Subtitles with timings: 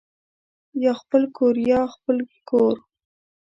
[0.83, 2.17] یا خپل کورریا خپل
[2.49, 2.77] ګور